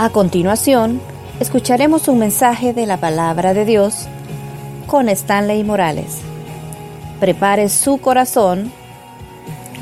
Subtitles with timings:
[0.00, 1.00] A continuación,
[1.40, 4.06] escucharemos un mensaje de la palabra de Dios
[4.86, 6.20] con Stanley Morales.
[7.18, 8.72] Prepare su corazón.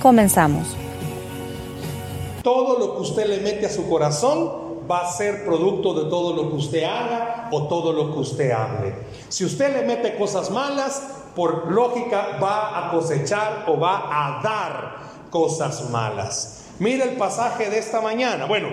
[0.00, 0.74] Comenzamos.
[2.42, 6.32] Todo lo que usted le mete a su corazón va a ser producto de todo
[6.32, 8.94] lo que usted haga o todo lo que usted hable.
[9.28, 14.96] Si usted le mete cosas malas, por lógica va a cosechar o va a dar
[15.28, 16.64] cosas malas.
[16.78, 18.46] Mire el pasaje de esta mañana.
[18.46, 18.68] Bueno,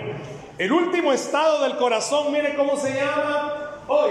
[0.58, 3.80] el último estado del corazón, mire cómo se llama.
[3.88, 4.10] Hoy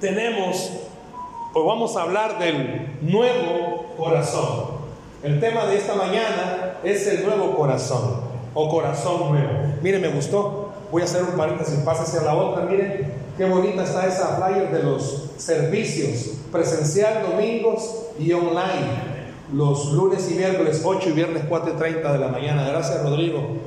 [0.00, 0.70] tenemos,
[1.52, 4.80] o vamos a hablar del nuevo corazón.
[5.22, 8.22] El tema de esta mañana es el nuevo corazón
[8.54, 9.74] o corazón nuevo.
[9.82, 10.72] Mire, me gustó.
[10.90, 12.64] Voy a hacer un paréntesis, pase hacia la otra.
[12.64, 13.04] Mire
[13.36, 19.20] qué bonita está esa flyer de los servicios presencial domingos y online.
[19.52, 22.66] Los lunes y miércoles 8 y viernes 4 y 30 de la mañana.
[22.68, 23.58] Gracias, Rodrigo.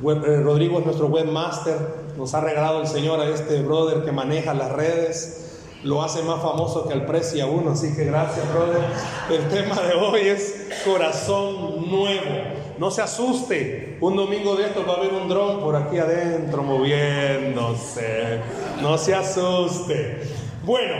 [0.00, 1.76] Eh, Rodrigo es nuestro webmaster,
[2.16, 6.40] nos ha regalado el Señor a este brother que maneja las redes, lo hace más
[6.40, 8.80] famoso que al precio a uno, así que gracias brother.
[9.28, 12.30] El tema de hoy es corazón nuevo.
[12.78, 16.62] No se asuste, un domingo de estos va a haber un dron por aquí adentro
[16.62, 18.38] moviéndose.
[18.80, 20.20] No se asuste.
[20.62, 20.94] Bueno,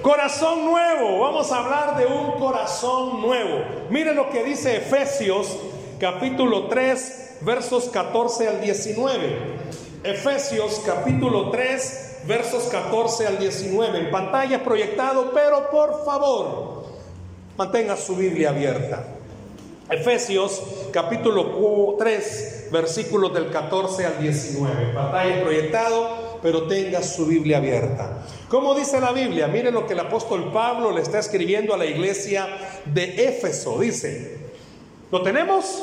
[0.00, 3.62] corazón nuevo, vamos a hablar de un corazón nuevo.
[3.90, 5.54] Mire lo que dice Efesios
[5.98, 9.58] capítulo 3 versos 14 al 19.
[10.04, 13.98] Efesios capítulo 3, versos 14 al 19.
[13.98, 16.84] En pantalla proyectado, pero por favor,
[17.56, 19.04] mantenga su Biblia abierta.
[19.90, 24.82] Efesios capítulo 3, versículos del 14 al 19.
[24.82, 28.24] En pantalla proyectado, pero tenga su Biblia abierta.
[28.48, 29.48] ¿Cómo dice la Biblia?
[29.48, 32.46] Mire lo que el apóstol Pablo le está escribiendo a la iglesia
[32.84, 33.78] de Éfeso.
[33.80, 34.38] Dice,
[35.10, 35.82] ¿lo tenemos?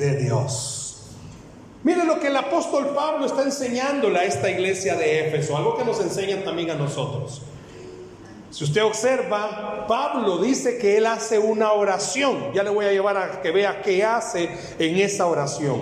[0.00, 1.02] de Dios.
[1.84, 5.84] Mire lo que el apóstol Pablo está enseñándole a esta iglesia de Éfeso, algo que
[5.84, 7.42] nos enseñan también a nosotros.
[8.50, 12.52] Si usted observa, Pablo dice que él hace una oración.
[12.52, 15.80] Ya le voy a llevar a que vea qué hace en esa oración.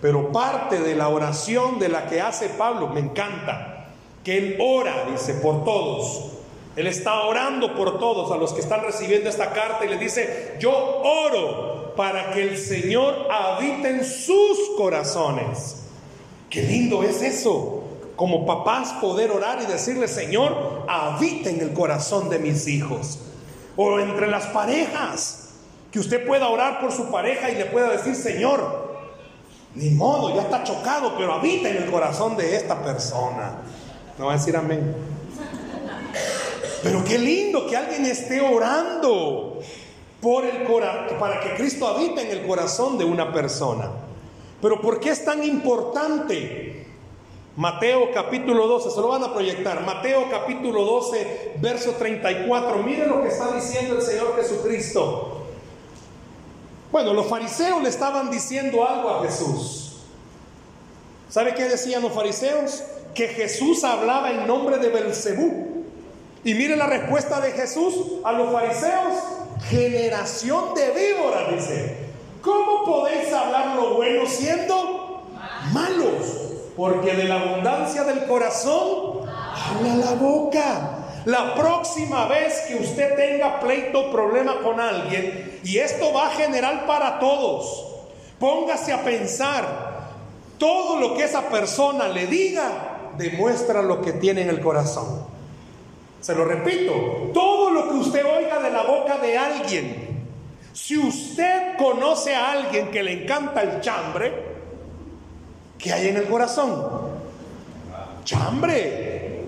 [0.00, 3.88] Pero parte de la oración de la que hace Pablo me encanta.
[4.24, 6.32] Que él ora, dice, por todos.
[6.76, 10.56] Él está orando por todos a los que están recibiendo esta carta y le dice,
[10.58, 15.78] yo oro para que el Señor habite en sus corazones.
[16.48, 17.82] Qué lindo es eso.
[18.14, 23.18] Como papás poder orar y decirle, Señor, habite en el corazón de mis hijos.
[23.76, 25.48] O entre las parejas,
[25.90, 29.00] que usted pueda orar por su pareja y le pueda decir, Señor,
[29.74, 33.62] ni modo, ya está chocado, pero habita en el corazón de esta persona.
[34.16, 34.94] No va a decir amén.
[36.80, 39.58] Pero qué lindo que alguien esté orando
[40.20, 40.66] por el
[41.18, 43.90] para que Cristo habite en el corazón de una persona.
[44.60, 46.86] Pero ¿por qué es tan importante?
[47.56, 49.84] Mateo capítulo 12, se lo van a proyectar.
[49.84, 52.82] Mateo capítulo 12, verso 34.
[52.82, 55.46] Miren lo que está diciendo el Señor Jesucristo.
[56.90, 59.98] Bueno, los fariseos le estaban diciendo algo a Jesús.
[61.28, 62.82] ¿Sabe qué decían los fariseos?
[63.14, 65.84] Que Jesús hablaba en nombre de Belcebú.
[66.44, 67.94] Y mire la respuesta de Jesús
[68.24, 72.08] a los fariseos generación de víboras, dice.
[72.42, 75.22] ¿Cómo podéis hablar lo bueno siendo
[75.72, 76.52] malos?
[76.76, 80.94] Porque de la abundancia del corazón habla la boca.
[81.24, 86.30] La próxima vez que usted tenga pleito o problema con alguien, y esto va a
[86.30, 87.86] generar para todos,
[88.38, 89.88] póngase a pensar,
[90.58, 95.26] todo lo que esa persona le diga demuestra lo que tiene en el corazón.
[96.20, 100.08] Se lo repito, todo lo que usted oiga de la boca de alguien,
[100.72, 104.32] si usted conoce a alguien que le encanta el chambre,
[105.78, 106.86] ¿qué hay en el corazón?
[108.24, 109.44] Chambre.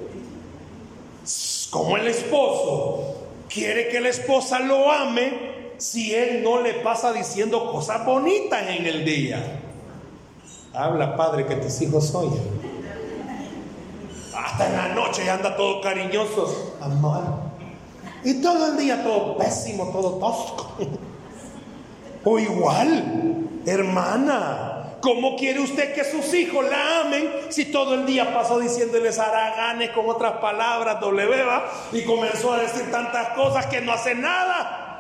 [1.70, 3.16] Como el esposo
[3.48, 8.86] quiere que la esposa lo ame si él no le pasa diciendo cosas bonitas en
[8.86, 9.60] el día.
[10.72, 12.59] Habla, padre, que tus hijos oyen.
[14.34, 16.76] Hasta en la noche anda todo cariñoso.
[16.80, 17.50] Amor.
[18.24, 20.76] Y todo el día todo pésimo, todo tosco.
[22.22, 28.34] O igual, hermana, ¿cómo quiere usted que sus hijos la amen si todo el día
[28.34, 33.80] pasó diciéndoles haraganes con otras palabras, doble beba, y comenzó a decir tantas cosas que
[33.80, 34.90] no hace nada?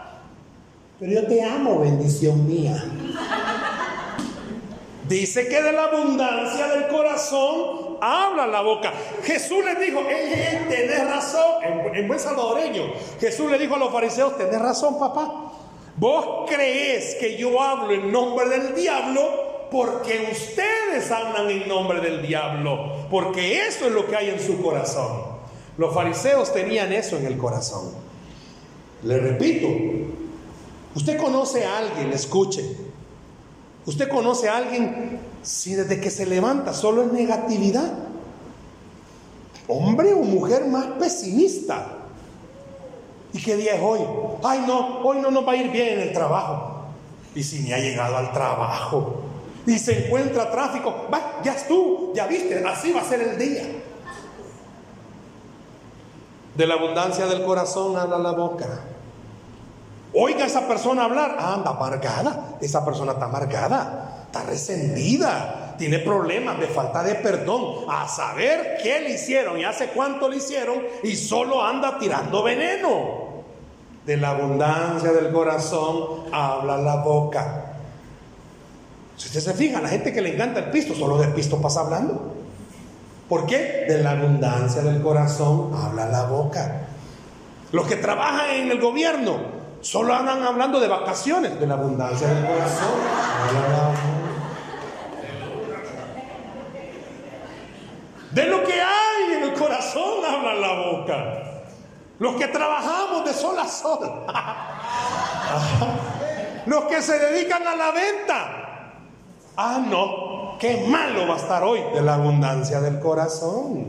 [0.98, 2.84] Pero yo te amo, bendición mía.
[5.10, 8.92] Dice que de la abundancia del corazón habla la boca.
[9.24, 12.92] Jesús le dijo, eh, tenés razón, en, en, buen salvadoreño.
[13.18, 15.50] Jesús le dijo a los fariseos, tenés razón, papá.
[15.96, 22.22] Vos creés que yo hablo en nombre del diablo porque ustedes hablan en nombre del
[22.22, 25.22] diablo, porque eso es lo que hay en su corazón.
[25.76, 27.90] Los fariseos tenían eso en el corazón.
[29.02, 29.66] Le repito,
[30.94, 32.89] usted conoce a alguien, escuche,
[33.86, 37.92] Usted conoce a alguien si desde que se levanta solo es negatividad.
[39.68, 41.86] Hombre o mujer más pesimista.
[43.32, 44.00] ¿Y qué día es hoy?
[44.42, 46.84] Ay, no, hoy no nos va a ir bien en el trabajo.
[47.34, 49.22] Y si ni ha llegado al trabajo
[49.66, 53.62] y se encuentra tráfico, va, ya estuvo, ya viste, así va a ser el día.
[56.56, 58.80] De la abundancia del corazón habla la boca.
[60.12, 66.00] Oiga a esa persona hablar, ah, anda amargada, esa persona está amargada, está resentida, tiene
[66.00, 70.82] problemas de falta de perdón, a saber qué le hicieron y hace cuánto le hicieron
[71.02, 73.30] y solo anda tirando veneno.
[74.04, 77.66] De la abundancia del corazón habla la boca.
[79.16, 81.80] Si usted se fija, la gente que le encanta el pisto, solo de pisto pasa
[81.80, 82.34] hablando.
[83.28, 83.84] ¿Por qué?
[83.86, 86.88] De la abundancia del corazón habla la boca.
[87.70, 89.38] Los que trabajan en el gobierno,
[89.80, 93.00] Solo andan hablando de vacaciones, de la abundancia del corazón.
[98.32, 101.42] De lo que hay en el corazón habla la boca.
[102.18, 104.00] Los que trabajamos de sol a sol.
[106.66, 108.92] Los que se dedican a la venta.
[109.56, 113.86] Ah, no, qué malo va a estar hoy de la abundancia del corazón.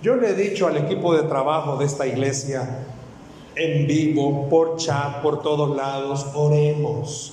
[0.00, 2.86] Yo le he dicho al equipo de trabajo de esta iglesia,
[3.56, 7.32] en vivo, por chat, por todos lados, oremos.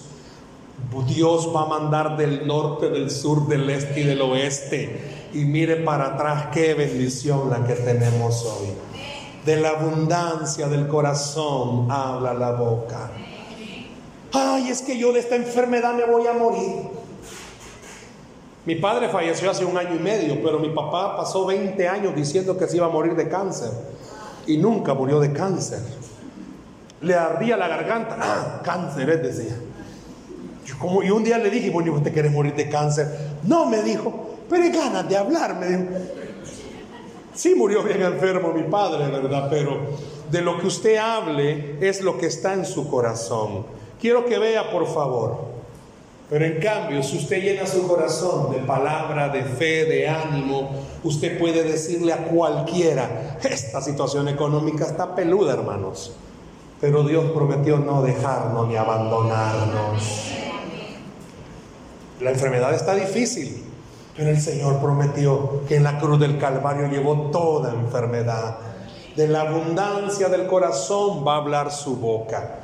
[1.08, 5.30] Dios va a mandar del norte, del sur, del este y del oeste.
[5.34, 8.68] Y mire para atrás qué bendición la que tenemos hoy.
[9.46, 13.12] De la abundancia del corazón habla la boca.
[14.31, 17.04] Ay, es que yo de esta enfermedad me voy a morir.
[18.66, 22.58] Mi padre falleció hace un año y medio, pero mi papá pasó 20 años diciendo
[22.58, 23.72] que se iba a morir de cáncer
[24.48, 25.81] y nunca murió de cáncer
[27.04, 28.18] le ardía la garganta.
[28.20, 29.56] Ah, cáncer es, decía.
[30.66, 33.08] Yo como, y un día le dije, bueno, ¿usted quiere morir de cáncer?
[33.44, 35.84] No, me dijo, pero hay ganas de hablar, me dijo.
[37.34, 39.48] Sí murió bien enfermo mi padre, ¿verdad?
[39.50, 39.80] Pero
[40.32, 43.66] de lo que usted hable es lo que está en su corazón.
[44.00, 45.54] Quiero que vea, por favor.
[46.30, 50.72] Pero en cambio, si usted llena su corazón de palabra, de fe, de ánimo,
[51.04, 56.14] usted puede decirle a cualquiera, esta situación económica está peluda, hermanos.
[56.83, 60.33] Pero Dios prometió no dejarnos ni abandonarnos.
[62.19, 63.63] La enfermedad está difícil,
[64.18, 68.57] pero el Señor prometió que en la cruz del Calvario llevó toda enfermedad.
[69.16, 72.59] De la abundancia del corazón va a hablar su boca.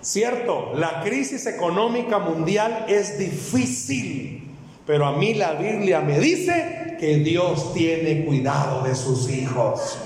[0.00, 7.18] Cierto, la crisis económica mundial es difícil, pero a mí la Biblia me dice que
[7.18, 9.98] Dios tiene cuidado de sus hijos.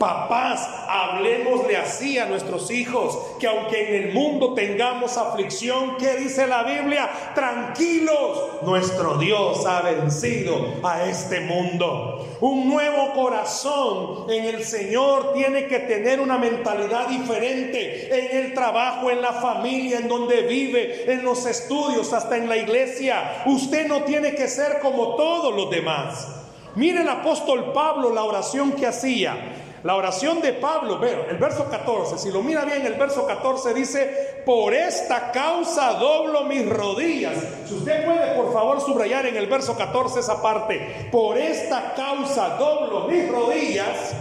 [0.00, 6.46] Papás, hablemosle así a nuestros hijos, que aunque en el mundo tengamos aflicción, ¿qué dice
[6.46, 7.10] la Biblia?
[7.34, 12.26] Tranquilos, nuestro Dios ha vencido a este mundo.
[12.40, 19.10] Un nuevo corazón en el Señor tiene que tener una mentalidad diferente en el trabajo,
[19.10, 23.42] en la familia, en donde vive, en los estudios, hasta en la iglesia.
[23.44, 26.26] Usted no tiene que ser como todos los demás.
[26.74, 29.59] Mire el apóstol Pablo la oración que hacía.
[29.82, 33.72] La oración de Pablo, veo, el verso 14, si lo mira bien, el verso 14
[33.72, 37.36] dice, por esta causa doblo mis rodillas.
[37.66, 42.56] Si usted puede, por favor, subrayar en el verso 14 esa parte, por esta causa
[42.58, 44.12] doblo mis rodillas.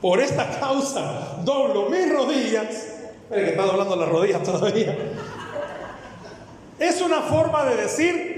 [0.00, 2.68] Por esta causa doblo mis rodillas.
[3.24, 4.96] Espera que está doblando las rodillas todavía.
[6.78, 8.37] Es una forma de decir,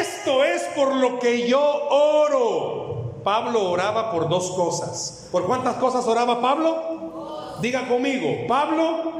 [0.00, 3.20] Esto es por lo que yo oro.
[3.24, 5.28] Pablo oraba por dos cosas.
[5.30, 7.56] ¿Por cuántas cosas oraba Pablo?
[7.60, 9.12] Diga conmigo, Pablo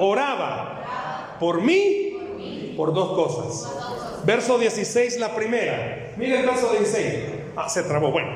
[0.00, 3.72] oraba por mí por dos cosas.
[4.24, 6.12] Verso 16, la primera.
[6.16, 7.38] Mire el verso 16.
[7.56, 8.10] Ah, se trabó.
[8.10, 8.28] Bueno,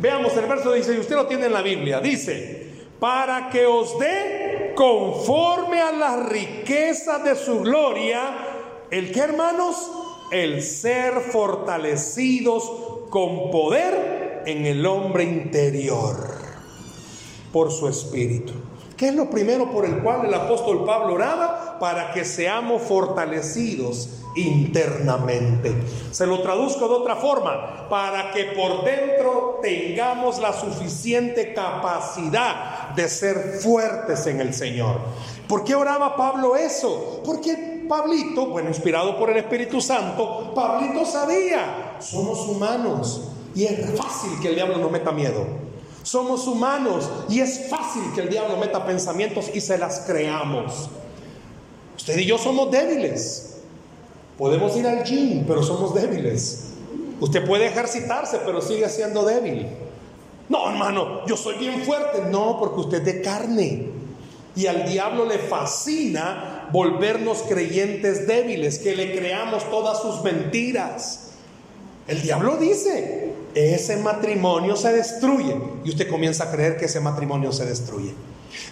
[0.00, 1.00] veamos el verso 16.
[1.00, 2.00] Usted lo tiene en la Biblia.
[2.00, 8.20] Dice, para que os dé conforme a la riqueza de su gloria,
[8.90, 9.90] el que hermanos,
[10.30, 12.70] el ser fortalecidos
[13.10, 16.16] con poder en el hombre interior
[17.52, 18.52] por su espíritu.
[18.96, 21.78] ¿Qué es lo primero por el cual el apóstol Pablo oraba?
[21.78, 25.72] Para que seamos fortalecidos internamente.
[26.10, 33.08] Se lo traduzco de otra forma, para que por dentro tengamos la suficiente capacidad de
[33.08, 34.96] ser fuertes en el Señor.
[35.46, 37.22] ¿Por qué oraba Pablo eso?
[37.24, 43.22] Porque Pablito, bueno, inspirado por el Espíritu Santo, Pablito sabía, somos humanos
[43.54, 45.46] y es fácil que el diablo nos meta miedo.
[46.02, 50.88] Somos humanos y es fácil que el diablo meta pensamientos y se las creamos.
[51.96, 53.56] Usted y yo somos débiles.
[54.38, 56.68] Podemos ir al gym, pero somos débiles.
[57.20, 59.66] Usted puede ejercitarse, pero sigue siendo débil.
[60.48, 62.22] No, hermano, yo soy bien fuerte.
[62.30, 63.88] No, porque usted es de carne.
[64.54, 71.30] Y al diablo le fascina volvernos creyentes débiles, que le creamos todas sus mentiras.
[72.06, 77.52] El diablo dice, ese matrimonio se destruye y usted comienza a creer que ese matrimonio
[77.52, 78.14] se destruye.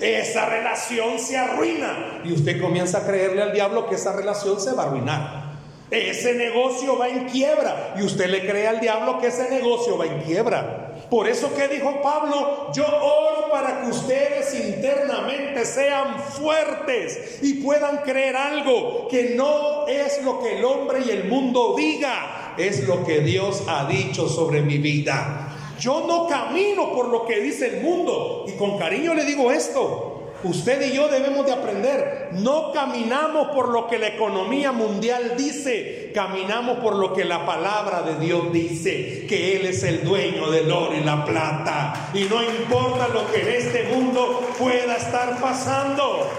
[0.01, 4.73] Esa relación se arruina y usted comienza a creerle al diablo que esa relación se
[4.73, 5.47] va a arruinar.
[5.91, 10.07] Ese negocio va en quiebra y usted le cree al diablo que ese negocio va
[10.07, 10.86] en quiebra.
[11.11, 17.99] Por eso que dijo Pablo, yo oro para que ustedes internamente sean fuertes y puedan
[17.99, 23.05] creer algo que no es lo que el hombre y el mundo diga, es lo
[23.05, 25.47] que Dios ha dicho sobre mi vida.
[25.79, 28.45] Yo no camino por lo que dice el mundo.
[28.49, 30.16] Y con cariño le digo esto.
[30.47, 32.29] Usted y yo debemos de aprender.
[32.33, 36.13] No caminamos por lo que la economía mundial dice.
[36.15, 39.27] Caminamos por lo que la palabra de Dios dice.
[39.29, 42.11] Que Él es el dueño del oro y la plata.
[42.15, 46.31] Y no importa lo que en este mundo pueda estar pasando.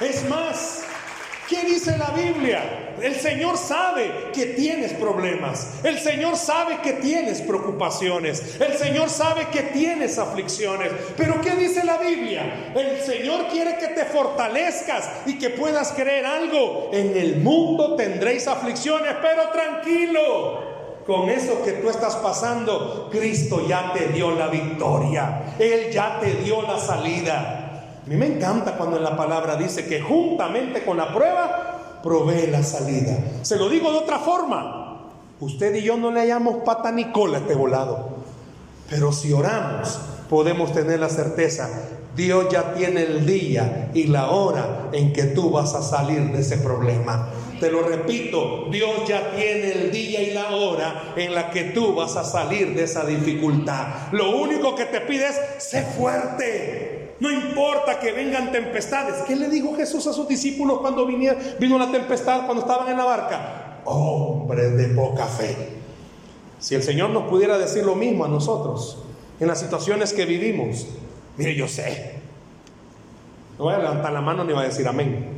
[0.00, 0.79] Es más,
[1.50, 2.94] ¿qué dice la Biblia?
[3.02, 5.80] El Señor sabe que tienes problemas.
[5.82, 8.60] El Señor sabe que tienes preocupaciones.
[8.60, 10.92] El Señor sabe que tienes aflicciones.
[11.16, 12.72] Pero ¿qué dice la Biblia?
[12.74, 16.90] El Señor quiere que te fortalezcas y que puedas creer algo.
[16.92, 20.70] En el mundo tendréis aflicciones, pero tranquilo.
[21.06, 25.54] Con eso que tú estás pasando, Cristo ya te dio la victoria.
[25.58, 27.59] Él ya te dio la salida.
[28.10, 32.60] Mí me encanta cuando en la palabra dice que juntamente con la prueba provee la
[32.60, 33.16] salida.
[33.42, 34.98] Se lo digo de otra forma.
[35.38, 38.08] Usted y yo no le hallamos pata ni cola a este volado.
[38.88, 41.68] Pero si oramos, podemos tener la certeza,
[42.16, 46.40] Dios ya tiene el día y la hora en que tú vas a salir de
[46.40, 47.28] ese problema.
[47.60, 51.94] Te lo repito, Dios ya tiene el día y la hora en la que tú
[51.94, 54.10] vas a salir de esa dificultad.
[54.10, 56.89] Lo único que te pide es, sé fuerte,
[57.20, 59.16] no importa que vengan tempestades.
[59.26, 63.04] ¿Qué le dijo Jesús a sus discípulos cuando vino la tempestad, cuando estaban en la
[63.04, 63.80] barca?
[63.84, 65.54] Hombres de poca fe.
[66.58, 69.04] Si el Señor nos pudiera decir lo mismo a nosotros
[69.38, 70.86] en las situaciones que vivimos,
[71.36, 72.20] mire, yo sé.
[73.58, 75.28] No voy a levantar la mano ni voy a decir amén.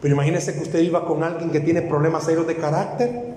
[0.00, 3.34] Pero imagínese que usted viva con alguien que tiene problemas serios de carácter.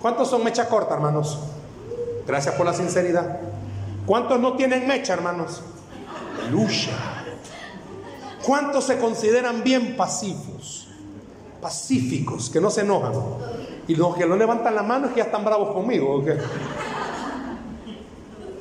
[0.00, 1.40] ¿Cuántos son mecha corta, hermanos?
[2.26, 3.51] Gracias por la sinceridad.
[4.06, 5.62] ¿Cuántos no tienen mecha, hermanos?
[6.50, 6.92] Lucha.
[8.44, 10.88] ¿Cuántos se consideran bien pacíficos?
[11.60, 13.12] Pacíficos, que no se enojan.
[13.86, 16.24] Y los que no levantan la mano es que ya están bravos conmigo.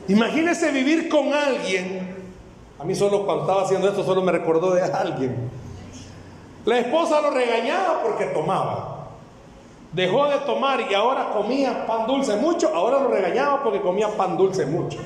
[0.07, 2.15] Imagínese vivir con alguien.
[2.79, 5.49] A mí solo cuando estaba haciendo esto solo me recordó de alguien.
[6.65, 9.07] La esposa lo regañaba porque tomaba.
[9.91, 12.71] Dejó de tomar y ahora comía pan dulce mucho.
[12.73, 14.99] Ahora lo regañaba porque comía pan dulce mucho.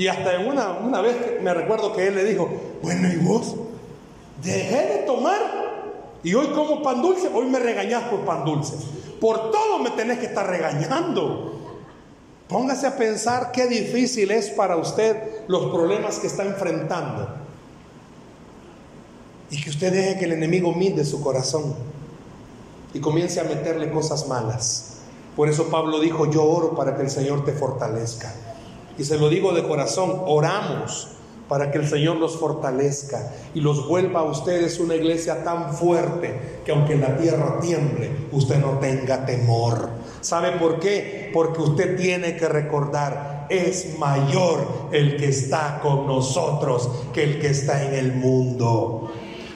[0.00, 2.48] Y hasta en una, una vez me recuerdo que él le dijo,
[2.82, 3.54] bueno, ¿y vos?
[4.42, 5.38] Dejé de tomar
[6.22, 8.76] y hoy como pan dulce, hoy me regañás por pan dulce.
[9.20, 11.52] Por todo me tenés que estar regañando.
[12.48, 17.28] Póngase a pensar qué difícil es para usted los problemas que está enfrentando.
[19.50, 21.74] Y que usted deje que el enemigo mide su corazón
[22.94, 24.94] y comience a meterle cosas malas.
[25.36, 28.32] Por eso Pablo dijo, yo oro para que el Señor te fortalezca.
[29.00, 31.08] Y se lo digo de corazón, oramos
[31.48, 36.60] para que el Señor los fortalezca y los vuelva a ustedes una iglesia tan fuerte
[36.66, 39.88] que aunque la tierra tiemble, usted no tenga temor.
[40.20, 41.30] ¿Sabe por qué?
[41.32, 47.48] Porque usted tiene que recordar, es mayor el que está con nosotros que el que
[47.48, 49.10] está en el mundo.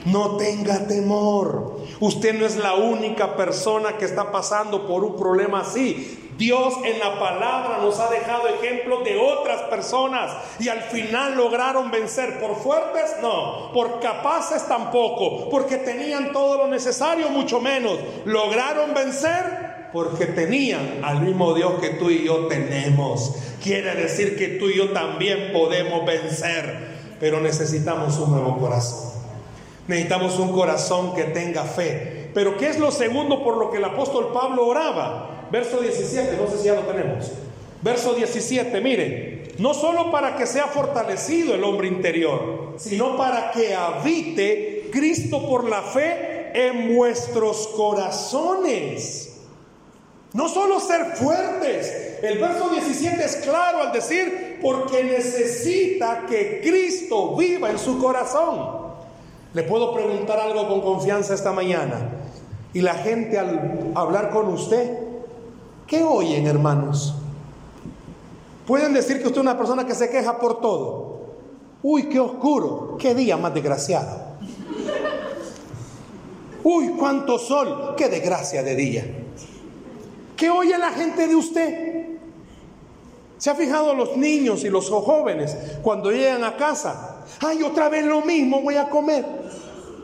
[0.05, 1.81] No tenga temor.
[1.99, 6.24] Usted no es la única persona que está pasando por un problema así.
[6.37, 11.91] Dios en la palabra nos ha dejado ejemplos de otras personas y al final lograron
[11.91, 12.39] vencer.
[12.39, 13.15] ¿Por fuertes?
[13.21, 13.71] No.
[13.71, 14.67] ¿Por capaces?
[14.67, 15.49] Tampoco.
[15.49, 17.97] Porque tenían todo lo necesario, mucho menos.
[18.25, 23.35] Lograron vencer porque tenían al mismo Dios que tú y yo tenemos.
[23.63, 29.13] Quiere decir que tú y yo también podemos vencer, pero necesitamos un nuevo corazón.
[29.87, 32.29] Necesitamos un corazón que tenga fe.
[32.33, 35.34] Pero ¿qué es lo segundo por lo que el apóstol Pablo oraba?
[35.55, 37.31] Verso 17, no sé si ya lo tenemos.
[37.81, 43.73] Verso 17, mire, no solo para que sea fortalecido el hombre interior, sino para que
[43.73, 49.37] habite Cristo por la fe en vuestros corazones.
[50.33, 57.33] No solo ser fuertes, el verso 17 es claro al decir, porque necesita que Cristo
[57.37, 58.87] viva en su corazón.
[59.53, 62.09] Le puedo preguntar algo con confianza esta mañana.
[62.73, 65.04] Y la gente al hablar con usted,
[65.87, 67.15] ¿Qué oyen, hermanos?
[68.65, 71.15] Pueden decir que usted es una persona que se queja por todo.
[71.83, 74.25] Uy, qué oscuro, qué día más desgraciado.
[76.63, 79.05] Uy, cuánto sol, qué desgracia de día.
[80.35, 82.05] ¿Qué oye la gente de usted?
[83.37, 87.23] ¿Se ha fijado los niños y los jóvenes cuando llegan a casa?
[87.41, 89.23] Ay, otra vez lo mismo voy a comer.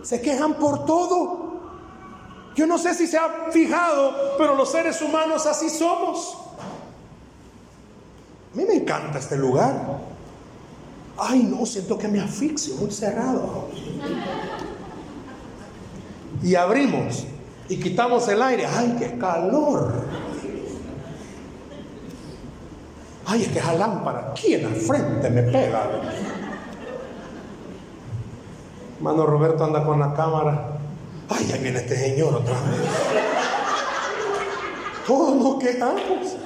[0.04, 1.41] Se quejan por todo.
[2.56, 6.38] Yo no sé si se ha fijado, pero los seres humanos así somos.
[8.54, 10.00] A mí me encanta este lugar.
[11.18, 13.70] Ay, no, siento que me asfixio, muy cerrado.
[16.44, 17.26] Y abrimos
[17.70, 18.66] y quitamos el aire.
[18.66, 19.94] Ay, qué calor.
[23.26, 25.90] Ay, es que esa lámpara aquí en la frente me pega.
[29.00, 30.71] Mano Roberto anda con la cámara.
[31.34, 32.82] Ay, ahí viene este señor otra vez.
[35.08, 36.02] Todos nos quejamos.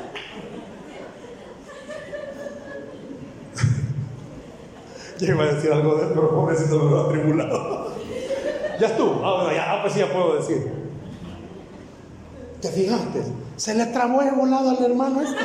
[5.17, 7.93] Ya iba a decir algo de pero pobrecito me lo ha atribulado.
[8.81, 9.25] Ya estuvo.
[9.25, 10.69] Ah, ya, ah, pues sí, ya puedo decir.
[12.61, 13.23] ¿Te fijaste?
[13.55, 15.39] Se le trabó el volado al hermano este.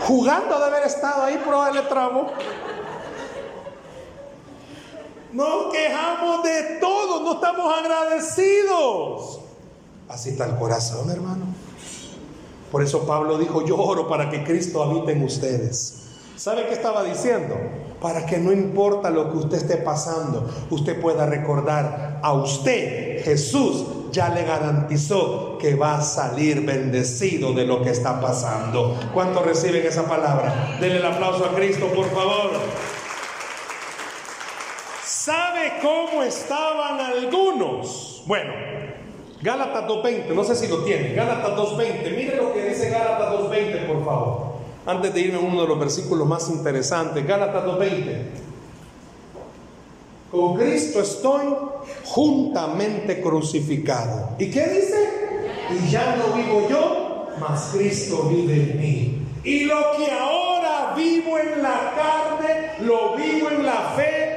[0.00, 2.32] Jugando de haber estado ahí, pero le trabó.
[5.32, 9.40] Nos quejamos de todo, no estamos agradecidos.
[10.08, 11.44] Así está el corazón, hermano.
[12.72, 16.04] Por eso Pablo dijo, yo oro para que Cristo habite en ustedes.
[16.36, 17.56] ¿Sabe qué estaba diciendo?
[18.00, 23.86] Para que no importa lo que usted esté pasando, usted pueda recordar a usted, Jesús
[24.12, 28.96] ya le garantizó que va a salir bendecido de lo que está pasando.
[29.12, 30.78] ¿Cuántos reciben esa palabra?
[30.80, 32.50] Denle el aplauso a Cristo, por favor.
[35.68, 38.22] ¿Sabe cómo estaban algunos?
[38.26, 38.52] Bueno,
[39.42, 41.14] Gálatas 2.20, no sé si lo tiene.
[41.14, 44.38] Gálatas 2.20, mire lo que dice Gálatas 2.20, por favor.
[44.86, 48.22] Antes de irme a uno de los versículos más interesantes, Gálatas 2.20.
[50.30, 51.46] Con Cristo estoy
[52.04, 54.30] juntamente crucificado.
[54.38, 55.08] ¿Y qué dice?
[55.70, 59.18] Y ya no vivo yo, mas Cristo vive en mí.
[59.44, 64.28] Y lo que ahora vivo en la carne, lo vivo en la fe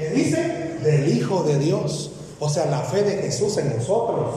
[0.00, 0.49] ¿Qué dice?
[0.90, 2.12] Del Hijo de Dios.
[2.38, 4.34] O sea, la fe de Jesús en nosotros.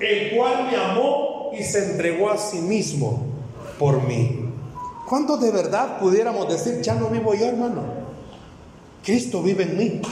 [0.00, 3.22] El cual me amó y se entregó a sí mismo
[3.78, 4.50] por mí.
[5.08, 7.82] ¿Cuántos de verdad pudiéramos decir, ya no vivo yo, hermano?
[9.04, 10.02] Cristo vive en mí.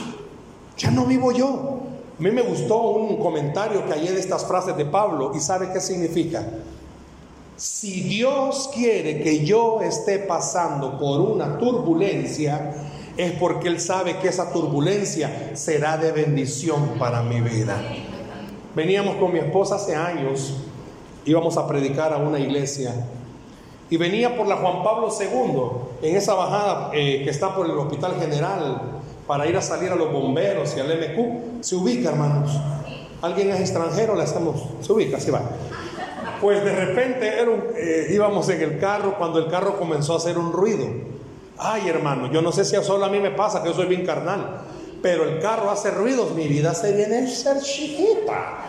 [0.77, 1.81] Ya no vivo yo.
[2.17, 5.69] A mí me gustó un comentario que hallé de estas frases de Pablo y sabe
[5.73, 6.47] qué significa.
[7.57, 12.73] Si Dios quiere que yo esté pasando por una turbulencia,
[13.17, 17.81] es porque Él sabe que esa turbulencia será de bendición para mi vida.
[18.75, 20.53] Veníamos con mi esposa hace años,
[21.25, 22.93] íbamos a predicar a una iglesia
[23.89, 27.77] y venía por la Juan Pablo II, en esa bajada eh, que está por el
[27.77, 28.81] Hospital General,
[29.27, 31.63] para ir a salir a los bomberos y al MQ.
[31.63, 32.51] Se ubica, hermanos.
[33.21, 34.63] Alguien es extranjero, la estamos.
[34.81, 35.41] Se ubica, se va.
[36.41, 37.31] Pues de repente
[37.77, 40.87] eh, íbamos en el carro cuando el carro comenzó a hacer un ruido.
[41.57, 44.05] Ay, hermano, yo no sé si solo a mí me pasa, que yo soy bien
[44.05, 44.61] carnal,
[45.01, 48.65] pero el carro hace ruidos, mi vida se viene a ser chiquita.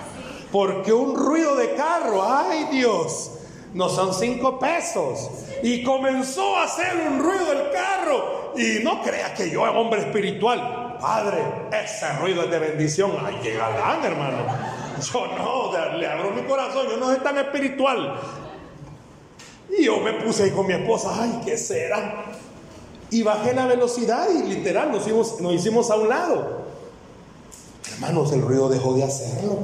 [0.53, 3.33] Porque un ruido de carro, ay Dios,
[3.75, 5.31] no son cinco pesos.
[5.62, 8.53] Y comenzó a hacer un ruido el carro.
[8.57, 11.38] Y no crea que yo, hombre espiritual, padre,
[11.72, 13.12] ese ruido es de bendición.
[13.22, 14.38] Ay, qué galán, hermano.
[15.12, 18.18] Yo no, le abro mi corazón, yo no soy tan espiritual.
[19.77, 22.25] Y yo me puse ahí con mi esposa, ay, ¿qué será?
[23.11, 26.66] Y bajé la velocidad y literal nos hicimos, nos hicimos a un lado.
[27.95, 29.59] Hermanos, el ruido dejó de hacerlo.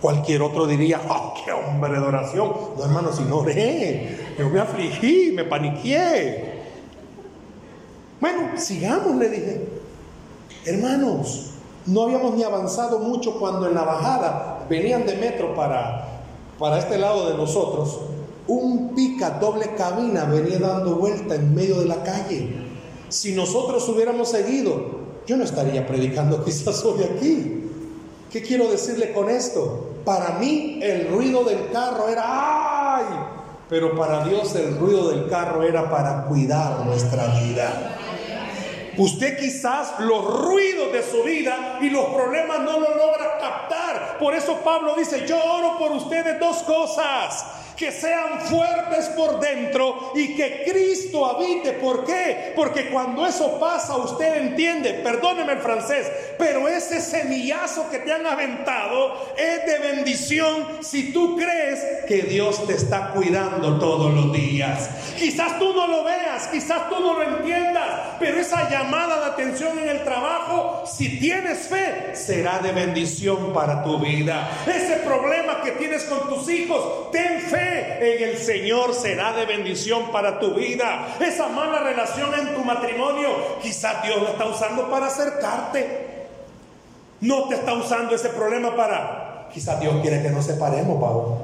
[0.00, 2.52] Cualquier otro diría, oh, qué hombre de oración.
[2.76, 4.34] No, hermanos, ignoré.
[4.38, 6.62] Yo me afligí, me paniqué.
[8.20, 9.68] Bueno, sigamos, le dije.
[10.64, 11.50] Hermanos,
[11.86, 16.08] no habíamos ni avanzado mucho cuando en la bajada venían de metro para,
[16.58, 18.00] para este lado de nosotros.
[18.48, 22.54] Un pica doble cabina venía dando vuelta en medio de la calle.
[23.08, 27.62] Si nosotros hubiéramos seguido, yo no estaría predicando quizás hoy aquí.
[28.30, 29.90] ¿Qué quiero decirle con esto?
[30.04, 33.04] Para mí el ruido del carro era ¡ay!
[33.68, 37.96] Pero para Dios el ruido del carro era para cuidar nuestra vida.
[38.96, 44.18] Usted quizás los ruidos de su vida y los problemas no lo logra captar.
[44.18, 47.44] Por eso Pablo dice, yo oro por ustedes dos cosas
[47.76, 51.72] que sean fuertes por dentro y que Cristo habite.
[51.72, 52.52] ¿Por qué?
[52.56, 58.26] Porque cuando eso pasa, usted entiende, perdóneme el francés, pero ese semillazo que te han
[58.26, 64.88] aventado es de bendición si tú crees que Dios te está cuidando todos los días.
[65.18, 69.78] Quizás tú no lo veas, quizás tú no lo entiendas, pero esa llamada de atención
[69.78, 74.48] en el trabajo, si tienes fe, será de bendición para tu vida.
[74.66, 80.10] Ese problema que tienes con tus hijos, ten fe en el Señor será de bendición
[80.12, 81.16] para tu vida.
[81.20, 83.28] Esa mala relación en tu matrimonio,
[83.62, 86.06] quizás Dios lo está usando para acercarte.
[87.20, 89.48] No te está usando ese problema para...
[89.52, 91.38] Quizás Dios quiere que nos separemos, Pablo.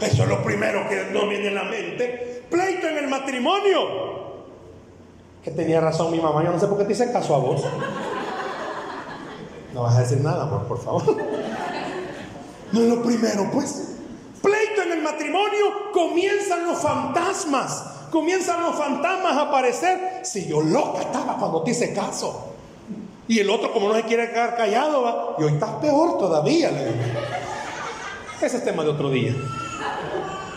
[0.00, 2.42] Eso es lo primero que no viene en la mente.
[2.50, 4.06] Pleito en el matrimonio.
[5.42, 6.44] Que tenía razón mi mamá.
[6.44, 7.64] Yo no sé por qué te hice caso a vos.
[9.72, 11.16] No vas a decir nada, amor, por favor.
[12.72, 13.95] No es lo primero, pues
[14.82, 17.84] en el matrimonio, comienzan los fantasmas.
[18.10, 20.20] Comienzan los fantasmas a aparecer.
[20.22, 22.52] Si yo loca estaba cuando te hice caso.
[23.28, 26.70] Y el otro, como no se quiere quedar callado, va, y hoy estás peor todavía.
[28.40, 29.34] Ese es tema de otro día.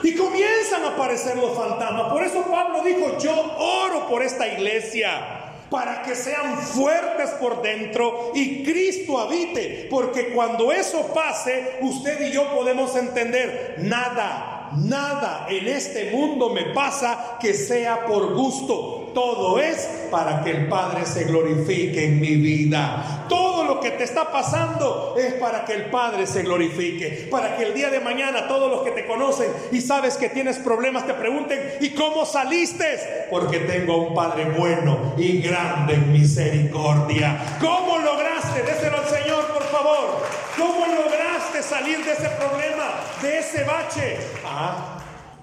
[0.03, 2.11] Y comienzan a aparecer los fantasmas.
[2.11, 5.38] Por eso Pablo dijo, yo oro por esta iglesia
[5.69, 12.31] para que sean fuertes por dentro y Cristo habite, porque cuando eso pase, usted y
[12.31, 19.59] yo podemos entender, nada, nada en este mundo me pasa que sea por gusto todo
[19.59, 23.25] es para que el Padre se glorifique en mi vida.
[23.29, 27.27] Todo lo que te está pasando es para que el Padre se glorifique.
[27.29, 30.57] Para que el día de mañana todos los que te conocen y sabes que tienes
[30.57, 33.27] problemas te pregunten, ¿y cómo saliste?
[33.29, 37.57] Porque tengo un Padre bueno y grande en misericordia.
[37.59, 38.63] ¿Cómo lograste?
[38.63, 40.23] Déselo al Señor, por favor.
[40.57, 42.85] ¿Cómo lograste salir de ese problema,
[43.21, 44.17] de ese bache?
[44.45, 44.99] Ah,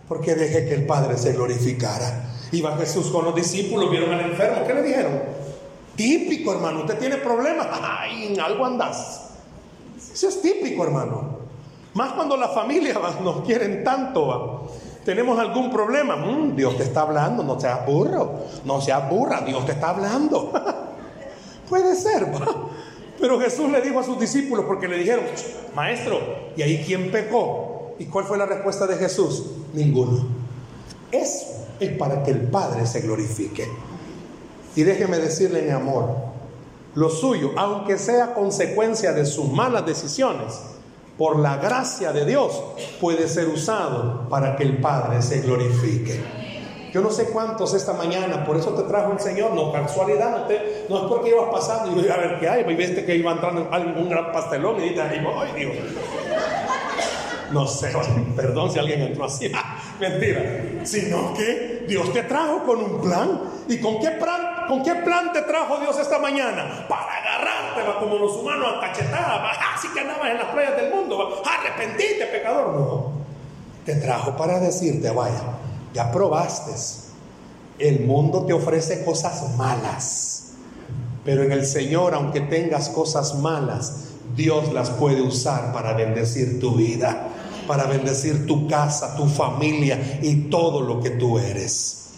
[0.09, 2.36] porque dejé que el Padre se glorificara.
[2.53, 4.65] Iba Jesús con los discípulos, vieron al enfermo.
[4.67, 5.21] ¿Qué le dijeron?
[5.97, 6.81] Típico, hermano.
[6.81, 7.67] Usted tiene problemas.
[7.83, 9.31] Ay, en algo andas.
[10.13, 11.37] Eso es típico, hermano.
[11.95, 14.71] Más cuando la familia nos quieren tanto.
[15.05, 16.17] Tenemos algún problema.
[16.17, 17.43] Mm, Dios te está hablando.
[17.43, 18.45] No seas burro.
[18.65, 19.41] No seas burra.
[19.41, 20.53] Dios te está hablando.
[21.69, 22.29] Puede ser.
[23.19, 25.25] Pero Jesús le dijo a sus discípulos porque le dijeron,
[25.75, 26.21] maestro,
[26.57, 27.95] ¿y ahí quién pecó?
[27.99, 29.47] ¿Y cuál fue la respuesta de Jesús?
[29.73, 30.27] Ninguno.
[31.11, 33.69] Eso es para que el Padre se glorifique.
[34.75, 36.17] Y déjeme decirle, mi amor,
[36.95, 40.61] lo suyo, aunque sea consecuencia de sus malas decisiones,
[41.19, 42.63] por la gracia de Dios,
[43.01, 46.21] puede ser usado para que el Padre se glorifique.
[46.93, 50.97] Yo no sé cuántos esta mañana, por eso te trajo el Señor, no casualidad, no,
[50.97, 53.69] no es porque ibas pasando y a ver qué hay, y viste que iba entrando
[53.71, 55.77] un gran pastelón y dijiste, ay Dios.
[57.53, 57.93] No sé,
[58.37, 59.51] perdón si alguien entró así.
[60.01, 60.85] Mentira.
[60.85, 63.41] Sino que Dios te trajo con un plan.
[63.69, 66.87] ¿Y con qué plan, con qué plan te trajo Dios esta mañana?
[66.89, 69.75] Para agarrarte, va, como los humanos a.
[69.75, 71.43] Así que andabas en las playas del mundo.
[71.45, 72.75] Arrepentite, pecador.
[72.75, 73.13] No.
[73.85, 75.43] Te trajo para decirte, vaya,
[75.93, 76.73] ya probaste.
[77.79, 80.53] El mundo te ofrece cosas malas.
[81.25, 84.05] Pero en el Señor, aunque tengas cosas malas,
[84.37, 87.29] Dios las puede usar para bendecir tu vida
[87.67, 92.15] para bendecir tu casa, tu familia y todo lo que tú eres.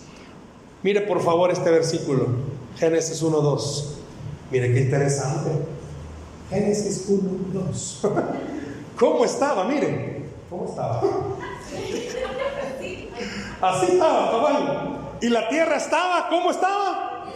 [0.83, 2.27] Mire por favor este versículo,
[2.79, 3.85] Génesis 1.2.
[4.51, 5.51] Mire qué interesante.
[6.51, 7.99] Génesis 1.2.
[8.99, 9.65] ¿Cómo estaba?
[9.65, 11.03] Miren, ¿cómo estaba?
[13.61, 14.99] Así estaba, cabal.
[15.21, 17.27] Y la tierra estaba, ¿cómo estaba?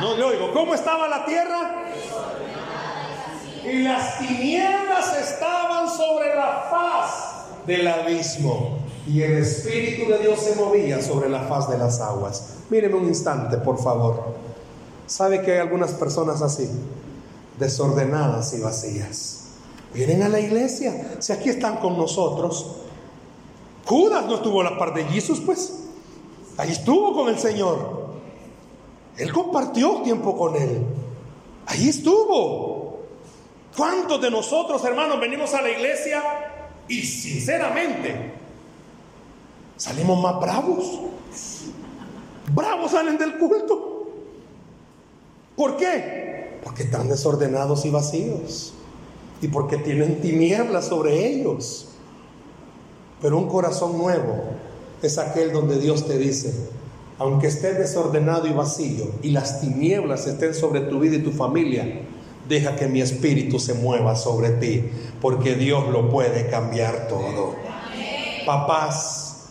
[0.00, 1.82] No le oigo, ¿cómo estaba la tierra?
[3.64, 4.91] Y las tinieblas
[7.66, 8.78] del abismo.
[9.06, 12.54] Y el Espíritu de Dios se movía sobre la faz de las aguas.
[12.70, 14.34] Míreme un instante, por favor.
[15.06, 16.68] ¿Sabe que hay algunas personas así?
[17.58, 19.38] Desordenadas y vacías.
[19.92, 21.16] Vienen a la iglesia.
[21.18, 22.76] Si aquí están con nosotros.
[23.84, 25.80] Judas no estuvo a la par de Jesús, pues.
[26.56, 28.02] Ahí estuvo con el Señor.
[29.16, 30.86] Él compartió tiempo con Él.
[31.66, 33.00] Ahí estuvo.
[33.76, 36.22] ¿Cuántos de nosotros, hermanos, venimos a la iglesia
[36.88, 38.32] y sinceramente
[39.76, 41.00] salimos más bravos?
[42.54, 44.10] Bravos salen del culto.
[45.56, 46.58] ¿Por qué?
[46.64, 48.74] Porque están desordenados y vacíos.
[49.40, 51.88] Y porque tienen tinieblas sobre ellos.
[53.20, 54.44] Pero un corazón nuevo
[55.02, 56.52] es aquel donde Dios te dice,
[57.18, 62.02] aunque esté desordenado y vacío y las tinieblas estén sobre tu vida y tu familia,
[62.48, 64.84] deja que mi espíritu se mueva sobre ti,
[65.20, 67.54] porque Dios lo puede cambiar todo.
[68.46, 69.50] Papás,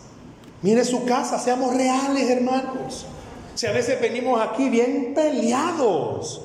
[0.62, 3.06] mire su casa, seamos reales, hermanos.
[3.54, 6.42] Si a veces venimos aquí bien peleados,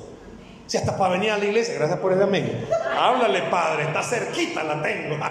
[0.66, 2.66] si hasta para venir a la iglesia, gracias por ese amén.
[2.98, 5.16] Háblale, Padre, está cerquita, la tengo.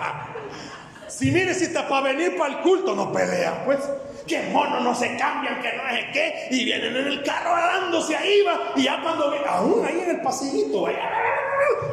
[1.07, 3.79] Si mire si está para venir para el culto, no pelean, pues.
[4.27, 6.47] Que monos no se cambian, que no es qué.
[6.51, 8.73] Y vienen en el carro dándose ahí, va.
[8.75, 10.85] Y ya cuando ven, aún ahí en el pasillito,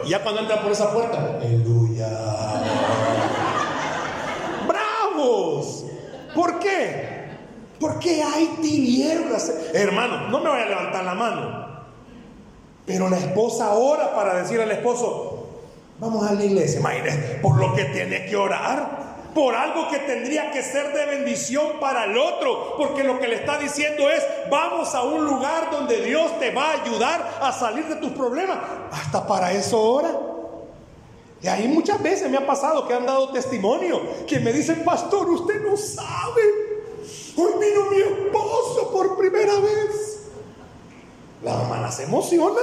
[0.04, 2.08] Y ya cuando entran por esa puerta, aleluya.
[4.66, 5.84] ¡Bravos!
[6.34, 7.28] ¿Por qué?
[7.78, 9.52] Porque hay tinieblas.
[9.72, 11.64] Hermano, no me voy a levantar la mano.
[12.84, 15.48] Pero la esposa ora para decir al esposo,
[16.00, 19.03] vamos a la iglesia, imagínese, por lo que tiene que orar
[19.34, 23.36] por algo que tendría que ser de bendición para el otro, porque lo que le
[23.36, 27.86] está diciendo es, vamos a un lugar donde Dios te va a ayudar a salir
[27.86, 28.58] de tus problemas.
[28.92, 30.10] Hasta para eso ora.
[31.42, 35.28] Y ahí muchas veces me ha pasado que han dado testimonio, que me dicen, pastor,
[35.28, 36.42] usted no sabe,
[37.36, 40.28] hoy vino mi esposo por primera vez.
[41.42, 42.60] La mamá se emociona.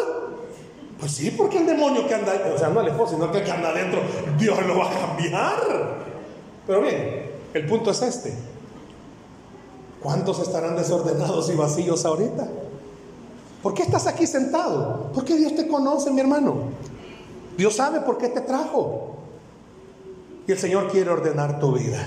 [1.00, 3.52] Pues sí, porque el demonio que anda, o sea, no el esposo, sino que, que
[3.52, 4.02] anda adentro,
[4.38, 6.11] Dios lo va a cambiar.
[6.68, 8.34] Pero bien, el punto es este.
[10.02, 12.48] ¿Cuántos estarán desordenados y vacíos ahorita?
[13.62, 15.12] ¿Por qué estás aquí sentado?
[15.14, 16.72] Porque Dios te conoce, mi hermano.
[17.58, 19.18] Dios sabe por qué te trajo.
[20.48, 22.04] Y el Señor quiere ordenar tu vida.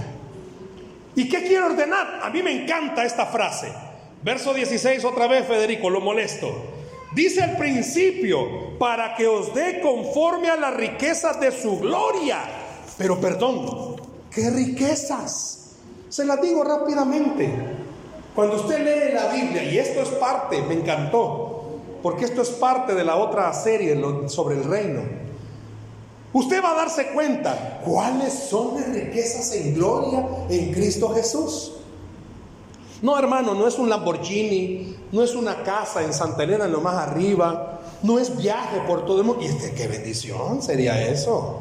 [1.15, 2.21] ¿Y qué quiere ordenar?
[2.23, 3.73] A mí me encanta esta frase.
[4.23, 6.49] Verso 16 otra vez, Federico, lo molesto.
[7.15, 12.41] Dice al principio, para que os dé conforme a las riquezas de su gloria.
[12.99, 13.94] Pero perdón,
[14.35, 15.59] ¡Qué riquezas!
[16.09, 17.51] Se las digo rápidamente.
[18.35, 22.95] Cuando usted lee la Biblia, y esto es parte, me encantó, porque esto es parte
[22.95, 25.03] de la otra serie sobre el reino,
[26.33, 31.73] usted va a darse cuenta cuáles son las riquezas en gloria en Cristo Jesús.
[33.03, 36.81] No, hermano, no es un Lamborghini, no es una casa en Santa Elena, en lo
[36.81, 39.43] más arriba, no es viaje por todo el mundo.
[39.43, 41.61] Y este, qué bendición sería eso.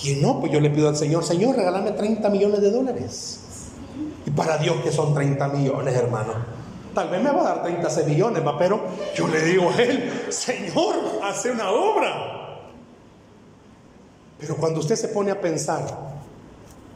[0.00, 0.40] ¿Quién no?
[0.40, 3.40] Pues yo le pido al Señor, Señor, regálame 30 millones de dólares.
[4.24, 6.34] Y para Dios que son 30 millones, hermano.
[6.94, 8.80] Tal vez me va a dar 30 millones, va, pero
[9.14, 12.58] yo le digo a él, Señor, hace una obra.
[14.38, 15.82] Pero cuando usted se pone a pensar,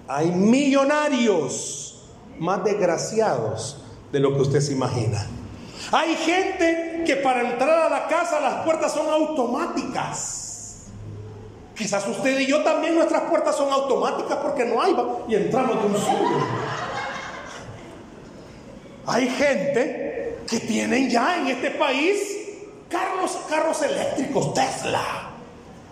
[0.08, 3.78] hay millonarios más desgraciados
[4.10, 5.26] de lo que usted se imagina.
[5.92, 10.43] Hay gente que para entrar a la casa las puertas son automáticas.
[11.76, 14.96] Quizás usted y yo también nuestras puertas son automáticas porque no hay
[15.28, 16.38] y entramos de un solo.
[19.06, 22.18] Hay gente que tienen ya en este país
[22.88, 25.30] carros, carros eléctricos, Tesla.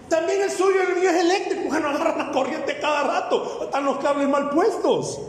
[0.08, 3.98] También el suyo el mío es eléctrico, bueno, agarran la corriente cada rato, están los
[3.98, 5.20] cables mal puestos.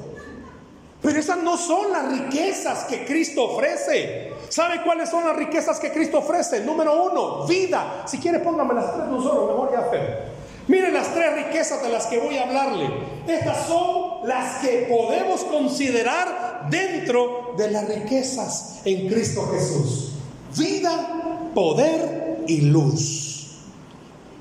[1.02, 4.34] Pero esas no son las riquezas que Cristo ofrece.
[4.50, 6.62] ¿Sabe cuáles son las riquezas que Cristo ofrece?
[6.62, 8.04] Número uno, vida.
[8.06, 10.33] Si quiere, póngame las tres de un solo, mejor ya fe.
[10.67, 12.89] Miren las tres riquezas de las que voy a hablarle.
[13.28, 20.13] Estas son las que podemos considerar dentro de las riquezas en Cristo Jesús.
[20.58, 23.58] Vida, poder y luz.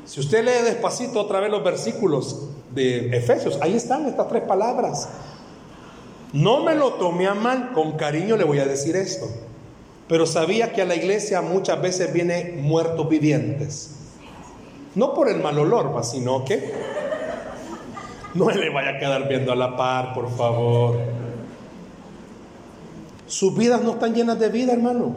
[0.04, 5.08] Si usted lee despacito otra vez los versículos de Efesios, ahí están estas tres palabras.
[6.32, 9.28] No me lo tome a mal, con cariño le voy a decir esto.
[10.08, 14.01] Pero sabía que a la iglesia muchas veces vienen muertos vivientes.
[14.94, 16.72] No por el mal olor, sino que
[18.34, 20.98] No le vaya a quedar viendo a la par, por favor.
[23.26, 25.14] Sus vidas no están llenas de vida, hermano.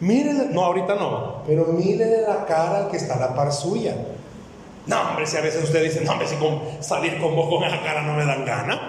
[0.00, 3.94] Mírenle, no, ahorita no, pero mírenle la cara al que está a la par suya.
[4.86, 7.62] No, hombre, si a veces usted dice, no, hombre, si con, salir con vos con
[7.62, 8.80] esa cara no me dan gana.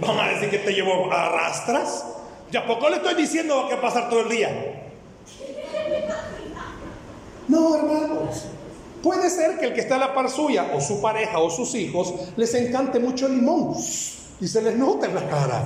[0.00, 2.06] Vamos a decir que te llevo a rastras.
[2.50, 4.84] ¿Y a poco le estoy diciendo que pasar todo el día?
[7.48, 8.46] No, hermanos.
[9.02, 11.74] Puede ser que el que está a la par suya, o su pareja, o sus
[11.74, 13.74] hijos, les encante mucho el limón
[14.40, 15.64] y se les nota en la cara.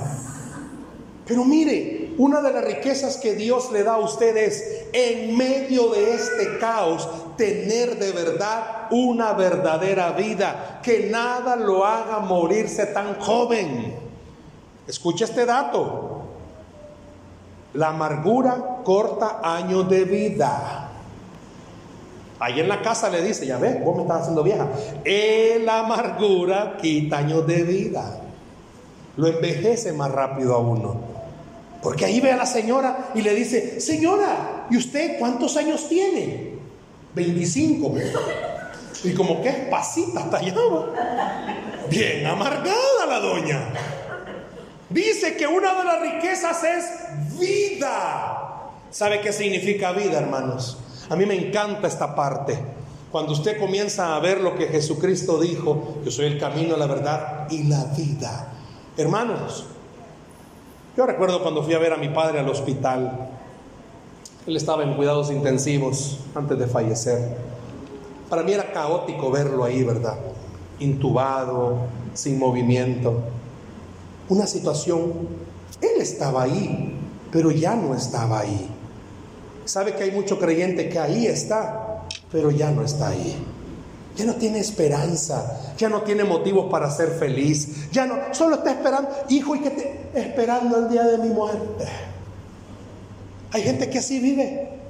[1.25, 6.13] Pero mire, una de las riquezas que Dios le da a ustedes en medio de
[6.13, 13.95] este caos, tener de verdad una verdadera vida, que nada lo haga morirse tan joven.
[14.87, 16.23] Escucha este dato.
[17.73, 20.90] La amargura corta años de vida.
[22.41, 24.67] Ahí en la casa le dice, ya ves, vos me estás haciendo vieja.
[25.63, 28.19] La amargura quita años de vida.
[29.15, 30.99] Lo envejece más rápido a uno.
[31.83, 36.55] Porque ahí ve a la señora y le dice, señora, ¿y usted cuántos años tiene?
[37.13, 37.93] 25.
[39.03, 40.55] Y como que es pasita hasta allá.
[41.91, 43.69] Bien amargada la doña.
[44.89, 48.71] Dice que una de las riquezas es vida.
[48.89, 50.79] ¿Sabe qué significa vida, hermanos?
[51.11, 52.57] A mí me encanta esta parte.
[53.11, 57.47] Cuando usted comienza a ver lo que Jesucristo dijo, yo soy el camino, la verdad
[57.49, 58.47] y la vida.
[58.95, 59.65] Hermanos,
[60.95, 63.27] yo recuerdo cuando fui a ver a mi padre al hospital.
[64.47, 67.35] Él estaba en cuidados intensivos antes de fallecer.
[68.29, 70.15] Para mí era caótico verlo ahí, ¿verdad?
[70.79, 73.19] Intubado, sin movimiento.
[74.29, 75.11] Una situación,
[75.81, 76.97] él estaba ahí,
[77.33, 78.69] pero ya no estaba ahí.
[79.71, 83.37] Sabe que hay mucho creyente que ahí está, pero ya no está ahí.
[84.17, 88.71] Ya no tiene esperanza, ya no tiene motivos para ser feliz, ya no, solo está
[88.71, 91.85] esperando, hijo, y que te, esperando el día de mi muerte.
[93.53, 94.80] Hay gente que así vive.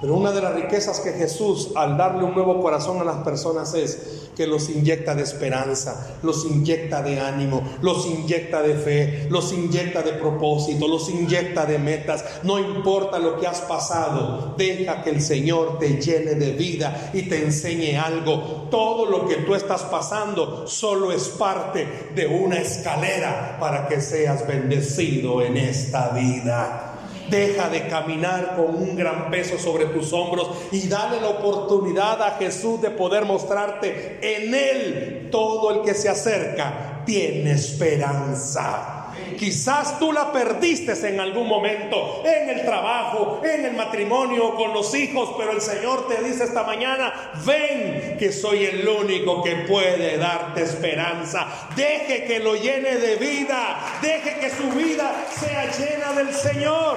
[0.00, 3.72] Pero una de las riquezas que Jesús al darle un nuevo corazón a las personas
[3.74, 9.52] es que los inyecta de esperanza, los inyecta de ánimo, los inyecta de fe, los
[9.54, 12.22] inyecta de propósito, los inyecta de metas.
[12.42, 17.22] No importa lo que has pasado, deja que el Señor te llene de vida y
[17.22, 18.68] te enseñe algo.
[18.70, 24.46] Todo lo que tú estás pasando solo es parte de una escalera para que seas
[24.46, 26.95] bendecido en esta vida.
[27.28, 32.32] Deja de caminar con un gran peso sobre tus hombros y dale la oportunidad a
[32.38, 35.28] Jesús de poder mostrarte en Él.
[35.30, 38.96] Todo el que se acerca tiene esperanza.
[39.38, 44.94] Quizás tú la perdiste en algún momento, en el trabajo, en el matrimonio, con los
[44.94, 50.16] hijos, pero el Señor te dice esta mañana, ven que soy el único que puede
[50.16, 51.46] darte esperanza.
[51.74, 56.96] Deje que lo llene de vida, deje que su vida sea llena del Señor.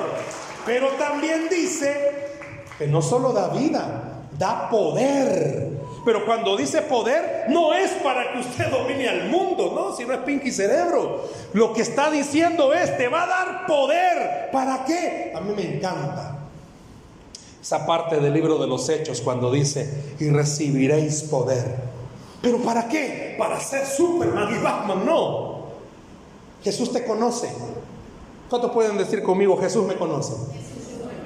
[0.66, 2.28] Pero también dice
[2.78, 5.70] que no solo da vida, da poder.
[6.06, 10.14] Pero cuando dice poder, no es para que usted domine al mundo, no, si no
[10.14, 11.30] es pinky cerebro.
[11.54, 14.50] Lo que está diciendo es, te va a dar poder.
[14.52, 15.34] ¿Para qué?
[15.36, 16.36] A mí me encanta
[17.62, 21.76] esa parte del libro de los Hechos cuando dice, y recibiréis poder.
[22.42, 23.36] ¿Pero para qué?
[23.38, 25.66] Para ser Superman y Batman, no.
[26.64, 27.50] Jesús te conoce.
[28.50, 30.34] ¿Cuántos pueden decir conmigo, Jesús me conoce?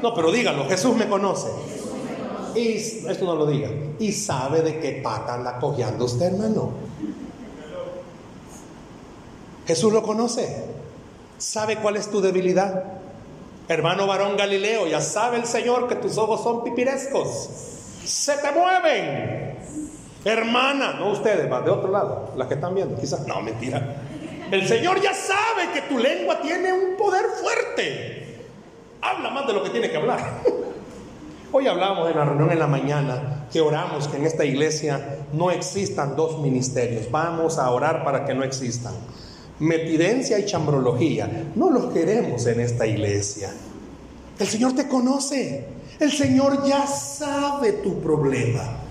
[0.02, 1.48] No, pero díganlo, Jesús me conoce.
[2.56, 3.70] Y esto no lo diga.
[4.00, 6.72] Y sabe de qué pata anda cojeando usted, hermano.
[9.66, 10.66] Jesús lo conoce.
[11.38, 12.84] Sabe cuál es tu debilidad.
[13.70, 17.50] Hermano varón Galileo, ya sabe el Señor que tus ojos son pipirescos.
[18.04, 19.58] Se te mueven.
[20.26, 23.26] Hermana, no ustedes, va de otro lado, las que están viendo, quizás.
[23.26, 23.96] No, mentira.
[24.54, 28.46] El Señor ya sabe que tu lengua tiene un poder fuerte.
[29.02, 30.44] Habla más de lo que tiene que hablar.
[31.52, 35.50] Hoy hablábamos en la reunión en la mañana que oramos que en esta iglesia no
[35.50, 37.10] existan dos ministerios.
[37.10, 38.94] Vamos a orar para que no existan.
[39.58, 41.48] Metidencia y chambrología.
[41.56, 43.50] No los queremos en esta iglesia.
[44.38, 45.66] El Señor te conoce.
[46.00, 48.83] El Señor ya sabe tu problema.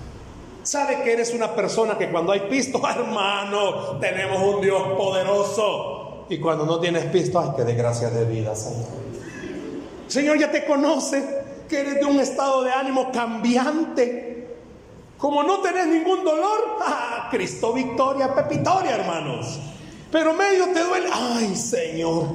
[0.63, 6.25] Sabe que eres una persona que cuando hay pisto, hermano, tenemos un Dios poderoso.
[6.29, 8.87] Y cuando no tienes pisto, ay, qué desgracia de vida, Señor.
[10.07, 14.47] Señor ya te conoce que eres de un estado de ánimo cambiante.
[15.17, 17.27] Como no tenés ningún dolor, ¡ah!
[17.29, 19.59] Cristo victoria, pepitoria, hermanos.
[20.11, 22.25] Pero medio te duele, ay Señor,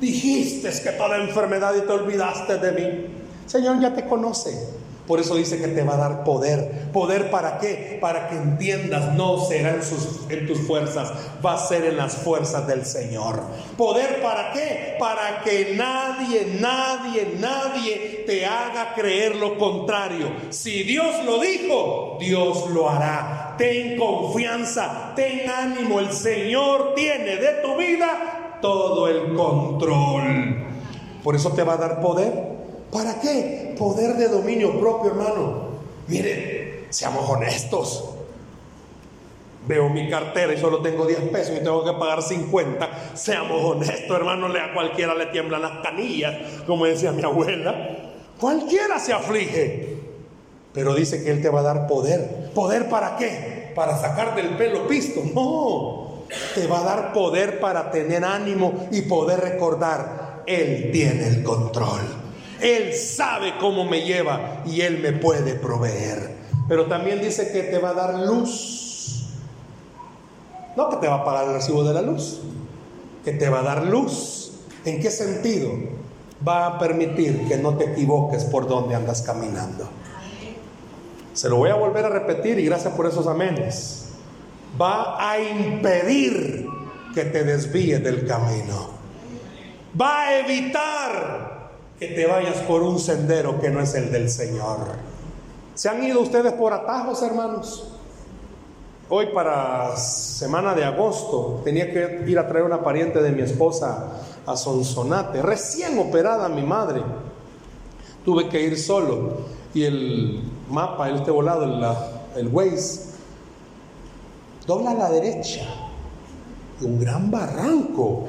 [0.00, 3.06] dijiste que toda enfermedad y te olvidaste de mí.
[3.46, 4.85] Señor ya te conoce.
[5.06, 6.90] Por eso dice que te va a dar poder.
[6.92, 7.98] ¿Poder para qué?
[8.00, 11.12] Para que entiendas, no será en, sus, en tus fuerzas,
[11.44, 13.42] va a ser en las fuerzas del Señor.
[13.76, 14.96] ¿Poder para qué?
[14.98, 20.28] Para que nadie, nadie, nadie te haga creer lo contrario.
[20.50, 23.54] Si Dios lo dijo, Dios lo hará.
[23.56, 26.00] Ten confianza, ten ánimo.
[26.00, 30.66] El Señor tiene de tu vida todo el control.
[31.22, 32.55] Por eso te va a dar poder.
[32.96, 33.74] ¿Para qué?
[33.78, 35.68] Poder de dominio propio, hermano.
[36.08, 38.04] Mire, seamos honestos.
[39.66, 43.12] Veo mi cartera y solo tengo 10 pesos y tengo que pagar 50.
[43.12, 44.46] Seamos honestos, hermano.
[44.46, 46.36] A cualquiera le tiemblan las canillas,
[46.66, 48.14] como decía mi abuela.
[48.40, 49.98] Cualquiera se aflige.
[50.72, 52.50] Pero dice que Él te va a dar poder.
[52.54, 53.72] ¿Poder para qué?
[53.74, 55.20] Para sacar del pelo pisto.
[55.34, 56.24] No.
[56.54, 60.44] Te va a dar poder para tener ánimo y poder recordar.
[60.46, 62.25] Él tiene el control.
[62.66, 66.34] Él sabe cómo me lleva y Él me puede proveer.
[66.66, 69.28] Pero también dice que te va a dar luz.
[70.76, 72.40] No que te va a pagar el recibo de la luz,
[73.24, 74.52] que te va a dar luz.
[74.84, 75.70] ¿En qué sentido?
[76.46, 79.88] Va a permitir que no te equivoques por donde andas caminando.
[81.34, 84.08] Se lo voy a volver a repetir y gracias por esos amenes.
[84.80, 86.66] Va a impedir
[87.14, 88.90] que te desvíes del camino.
[89.98, 91.45] Va a evitar
[91.98, 94.78] que te vayas por un sendero que no es el del Señor.
[95.74, 97.92] ¿Se han ido ustedes por atajos, hermanos?
[99.08, 104.20] Hoy para semana de agosto tenía que ir a traer una pariente de mi esposa
[104.44, 107.02] a Sonsonate, recién operada mi madre.
[108.24, 109.38] Tuve que ir solo
[109.72, 113.12] y el mapa, este volado, el, el Waze,
[114.66, 115.64] dobla a la derecha.
[116.80, 118.24] Un gran barranco.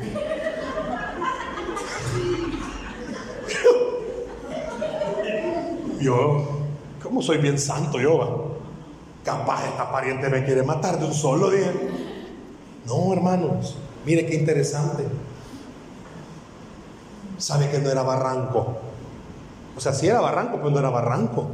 [6.07, 6.41] Yo,
[7.03, 8.59] como soy bien santo yo,
[9.25, 11.69] capaz esta pariente me quiere matar de un solo día.
[12.85, 15.03] No, hermanos, mire qué interesante.
[17.37, 18.77] Sabe que no era barranco.
[19.75, 21.47] O sea, sí era barranco, pero no era barranco.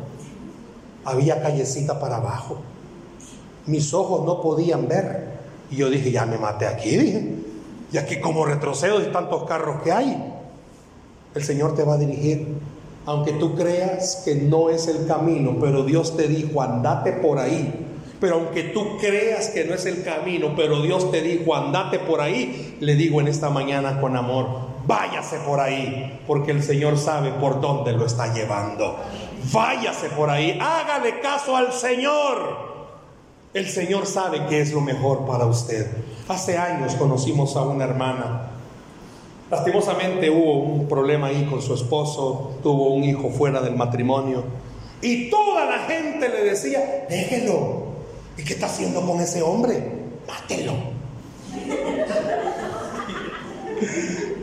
[1.03, 2.61] Había callecita para abajo.
[3.65, 5.33] Mis ojos no podían ver.
[5.71, 7.35] Y yo dije, ya me maté aquí, dije.
[7.91, 10.31] Y aquí como retrocedo de tantos carros que hay.
[11.33, 12.59] El Señor te va a dirigir
[13.05, 17.87] aunque tú creas que no es el camino, pero Dios te dijo, andate por ahí.
[18.19, 22.21] Pero aunque tú creas que no es el camino, pero Dios te dijo, andate por
[22.21, 24.47] ahí, le digo en esta mañana con amor,
[24.87, 28.95] váyase por ahí, porque el Señor sabe por dónde lo está llevando.
[29.51, 32.71] Váyase por ahí, hágale caso al Señor.
[33.53, 35.91] El Señor sabe que es lo mejor para usted.
[36.29, 38.52] Hace años conocimos a una hermana
[39.53, 44.43] Lastimosamente hubo un problema ahí con su esposo, tuvo un hijo fuera del matrimonio.
[44.99, 47.83] Y toda la gente le decía, déjelo.
[48.35, 49.91] ¿Y qué está haciendo con ese hombre?
[50.27, 50.73] Mátelo.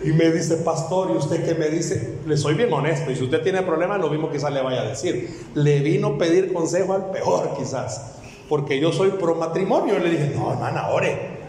[0.03, 2.15] Y me dice, pastor, ¿y usted qué me dice?
[2.27, 4.87] Le soy bien honesto, y si usted tiene problemas, lo mismo quizás le vaya a
[4.87, 5.29] decir.
[5.53, 8.13] Le vino a pedir consejo al peor quizás,
[8.49, 9.99] porque yo soy pro matrimonio.
[9.99, 11.40] Y le dije, no, hermana, ore.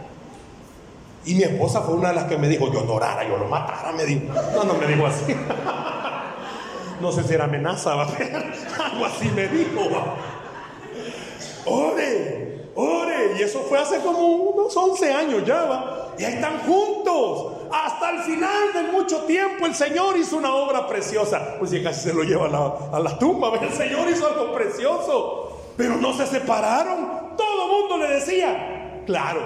[1.25, 3.45] Y mi esposa fue una de las que me dijo, yo no orara, yo lo
[3.45, 4.33] matara, me dijo.
[4.53, 5.35] No, no me dijo así.
[7.01, 8.03] No sé si era amenaza, ¿va?
[8.85, 9.81] algo así me dijo.
[11.65, 13.33] Ore, ore.
[13.39, 16.13] Y eso fue hace como unos 11 años ya, ¿va?
[16.17, 17.53] Y ahí están juntos.
[17.71, 21.55] Hasta el final de mucho tiempo el Señor hizo una obra preciosa.
[21.57, 23.51] Pues ya casi se lo lleva a la, a la tumba.
[23.59, 25.57] El Señor hizo algo precioso.
[25.75, 27.35] Pero no se separaron.
[27.35, 29.41] Todo el mundo le decía, claro,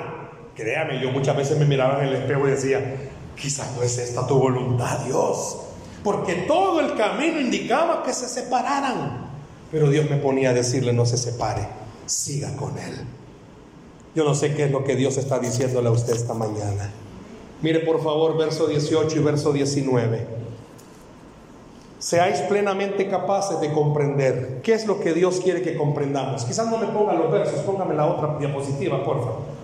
[0.56, 4.26] Créame, yo muchas veces me miraba en el espejo y decía, quizás no es esta
[4.26, 5.58] tu voluntad, Dios.
[6.04, 9.26] Porque todo el camino indicaba que se separaran.
[9.72, 11.68] Pero Dios me ponía a decirle, no se separe,
[12.06, 12.94] siga con Él.
[14.16, 16.90] Yo no sé qué es lo que Dios está diciéndole a usted esta mañana.
[17.62, 20.28] Mire por favor verso 18 y verso 19.
[22.00, 26.46] Seáis plenamente capaces de comprender qué es lo que Dios quiere que comprendamos.
[26.46, 29.55] Quizás no me ponga los versos, póngame la otra diapositiva, por favor.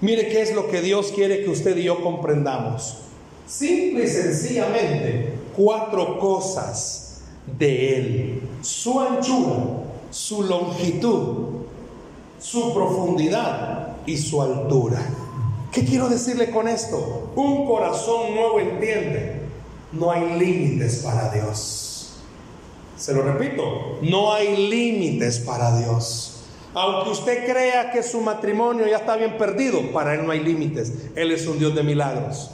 [0.00, 2.98] Mire qué es lo que Dios quiere que usted y yo comprendamos.
[3.46, 7.22] Simple y sencillamente, cuatro cosas
[7.58, 8.42] de Él.
[8.62, 9.64] Su anchura,
[10.10, 11.48] su longitud,
[12.38, 15.02] su profundidad y su altura.
[15.70, 17.32] ¿Qué quiero decirle con esto?
[17.36, 19.40] Un corazón nuevo entiende.
[19.92, 22.12] No hay límites para Dios.
[22.96, 26.39] Se lo repito, no hay límites para Dios.
[26.74, 30.92] Aunque usted crea que su matrimonio ya está bien perdido, para Él no hay límites.
[31.16, 32.50] Él es un Dios de milagros.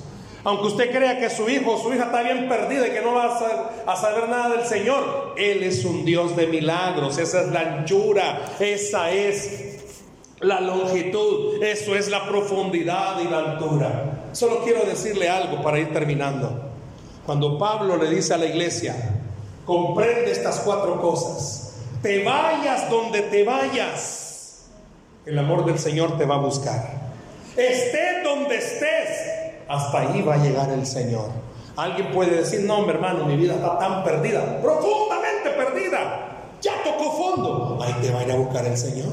[0.46, 3.14] Aunque usted crea que su hijo o su hija está bien perdida y que no
[3.14, 3.36] va
[3.84, 7.18] a saber, nada del Señor, Él es un Dios de milagros.
[7.18, 9.80] Esa es la anchura, esa es
[10.38, 14.28] la longitud, eso es la profundidad y la altura.
[14.32, 16.70] Solo quiero decirle algo para ir terminando.
[17.26, 18.94] Cuando Pablo le dice a la iglesia,
[19.64, 21.65] comprende estas cuatro cosas,
[22.06, 24.68] te vayas donde te vayas,
[25.24, 26.88] el amor del Señor te va a buscar.
[27.56, 29.08] Estés donde estés,
[29.66, 31.30] hasta ahí va a llegar el Señor.
[31.76, 36.44] Alguien puede decir, no, mi hermano, mi vida está tan perdida, profundamente perdida.
[36.62, 37.78] Ya tocó fondo.
[37.82, 39.08] Ahí te va a ir a buscar el Señor.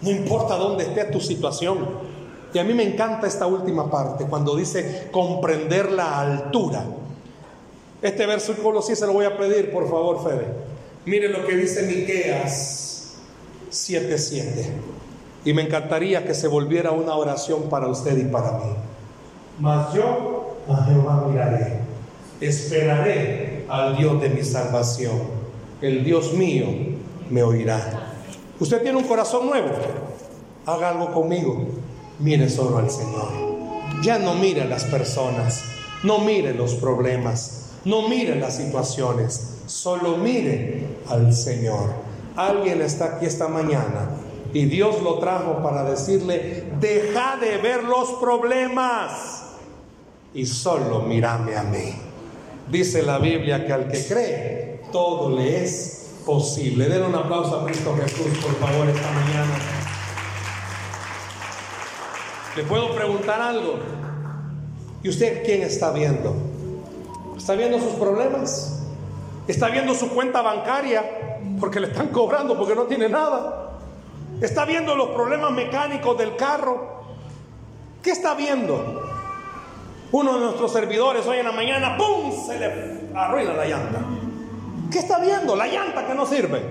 [0.00, 1.86] No importa dónde esté tu situación.
[2.54, 6.84] Y a mí me encanta esta última parte, cuando dice comprender la altura.
[8.00, 10.73] Este versículo sí se lo voy a pedir, por favor, Fede.
[11.06, 13.16] Mire lo que dice Miqueas
[13.70, 14.66] 7:7.
[15.44, 18.72] Y me encantaría que se volviera una oración para usted y para mí.
[19.58, 21.80] Mas yo a Jehová miraré,
[22.40, 25.20] esperaré al Dios de mi salvación.
[25.82, 26.66] El Dios mío
[27.28, 28.14] me oirá.
[28.58, 29.70] Usted tiene un corazón nuevo,
[30.64, 31.66] haga algo conmigo.
[32.18, 33.28] Mire solo al Señor.
[34.02, 35.62] Ya no mire a las personas,
[36.02, 41.92] no mire los problemas, no mire las situaciones, solo mire al Señor.
[42.36, 44.10] Alguien está aquí esta mañana
[44.52, 49.44] y Dios lo trajo para decirle, deja de ver los problemas
[50.32, 51.94] y solo mírame a mí.
[52.70, 56.88] Dice la Biblia que al que cree, todo le es posible.
[56.88, 59.54] Den un aplauso a Cristo Jesús, por favor, esta mañana.
[62.56, 63.74] ¿Le puedo preguntar algo?
[65.02, 66.34] ¿Y usted quién está viendo?
[67.36, 68.73] ¿Está viendo sus problemas?
[69.46, 71.38] ¿Está viendo su cuenta bancaria?
[71.60, 73.78] Porque le están cobrando porque no tiene nada.
[74.40, 77.04] ¿Está viendo los problemas mecánicos del carro?
[78.02, 79.02] ¿Qué está viendo?
[80.12, 82.32] Uno de nuestros servidores hoy en la mañana, ¡pum!
[82.46, 84.00] se le arruina la llanta.
[84.90, 85.56] ¿Qué está viendo?
[85.56, 86.62] La llanta que no sirve.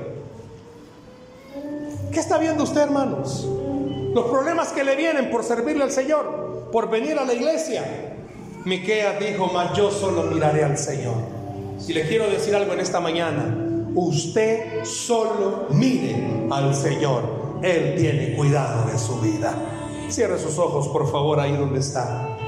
[2.11, 3.47] ¿Qué está viendo usted, hermanos?
[4.13, 7.83] Los problemas que le vienen por servirle al Señor, por venir a la iglesia.
[8.65, 11.42] Miqueas dijo, mas yo solo miraré al Señor.
[11.87, 13.55] Y le quiero decir algo en esta mañana.
[13.95, 17.59] Usted solo mire al Señor.
[17.61, 19.53] Él tiene cuidado de su vida.
[20.09, 22.32] Cierre sus ojos, por favor, ahí donde está.